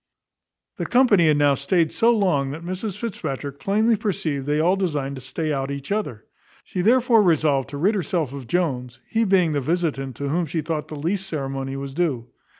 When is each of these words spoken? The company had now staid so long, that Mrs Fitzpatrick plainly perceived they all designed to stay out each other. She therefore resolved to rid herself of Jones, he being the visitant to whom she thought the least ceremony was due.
The 0.77 0.87
company 0.87 1.27
had 1.27 1.37
now 1.37 1.53
staid 1.53 1.91
so 1.91 2.09
long, 2.09 2.49
that 2.49 2.65
Mrs 2.65 2.97
Fitzpatrick 2.97 3.59
plainly 3.59 3.95
perceived 3.95 4.47
they 4.47 4.59
all 4.59 4.75
designed 4.75 5.13
to 5.17 5.21
stay 5.21 5.53
out 5.53 5.69
each 5.69 5.91
other. 5.91 6.25
She 6.63 6.81
therefore 6.81 7.21
resolved 7.21 7.69
to 7.69 7.77
rid 7.77 7.93
herself 7.93 8.33
of 8.33 8.47
Jones, 8.47 8.99
he 9.07 9.25
being 9.25 9.51
the 9.51 9.61
visitant 9.61 10.15
to 10.15 10.29
whom 10.29 10.47
she 10.47 10.61
thought 10.61 10.87
the 10.87 10.95
least 10.95 11.27
ceremony 11.27 11.75
was 11.77 11.93
due. 11.93 12.25